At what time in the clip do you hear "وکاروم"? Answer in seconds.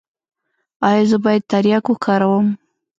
1.89-2.47